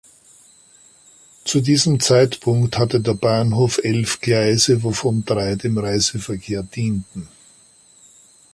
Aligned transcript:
Zu 1.45 1.61
diesem 1.61 1.99
Zeitpunkt 1.99 2.79
hatte 2.79 3.01
der 3.01 3.13
Bahnhof 3.13 3.77
elf 3.83 4.19
Gleise, 4.19 4.81
wovon 4.81 5.25
drei 5.25 5.53
dem 5.53 5.77
Reiseverkehr 5.77 6.63
dienten. 6.63 7.27